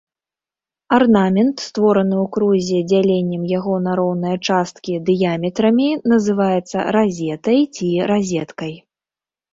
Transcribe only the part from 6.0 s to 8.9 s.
называецца разетай, ці разеткай.